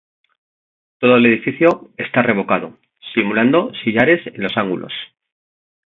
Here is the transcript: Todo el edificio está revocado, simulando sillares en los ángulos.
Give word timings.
Todo 0.97 1.17
el 1.17 1.27
edificio 1.27 1.91
está 1.95 2.23
revocado, 2.23 2.75
simulando 3.13 3.71
sillares 3.83 4.25
en 4.25 4.41
los 4.41 4.57
ángulos. 4.57 4.93